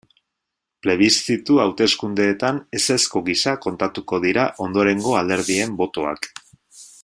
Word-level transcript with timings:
Plebiszitu 0.85 1.59
hauteskundeetan 1.65 2.57
ezezko 2.79 3.23
gisa 3.29 3.55
kontatuko 3.67 4.21
dira 4.25 4.47
ondorengo 4.69 5.15
alderdien 5.23 5.81
botoak. 5.85 6.31